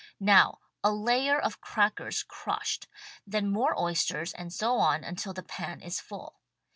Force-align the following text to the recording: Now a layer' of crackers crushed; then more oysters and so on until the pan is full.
Now 0.19 0.57
a 0.83 0.91
layer' 0.91 1.39
of 1.39 1.61
crackers 1.61 2.23
crushed; 2.23 2.87
then 3.27 3.51
more 3.51 3.79
oysters 3.79 4.33
and 4.33 4.51
so 4.51 4.77
on 4.77 5.03
until 5.03 5.31
the 5.31 5.43
pan 5.43 5.79
is 5.79 5.99
full. 5.99 6.39